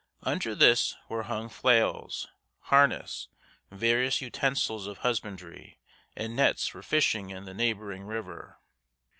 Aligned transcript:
Under 0.23 0.55
this 0.55 0.95
were 1.09 1.21
hung 1.29 1.47
flails, 1.47 2.27
harness, 2.71 3.27
various 3.69 4.19
utensils 4.19 4.87
of 4.87 4.97
husbandry, 5.05 5.77
and 6.15 6.35
nets 6.35 6.65
for 6.67 6.81
fishing 6.81 7.29
in 7.29 7.45
the 7.45 7.53
neighboring 7.53 8.05
river. 8.05 8.57